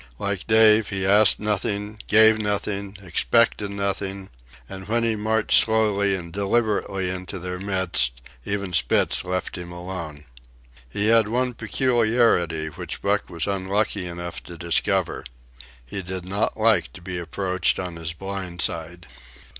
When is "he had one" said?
10.89-11.53